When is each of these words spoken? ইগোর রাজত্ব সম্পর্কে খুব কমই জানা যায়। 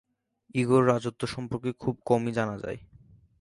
ইগোর 0.55 0.83
রাজত্ব 0.87 1.21
সম্পর্কে 1.27 1.71
খুব 1.73 1.95
কমই 2.05 2.31
জানা 2.31 2.55
যায়। 2.57 2.79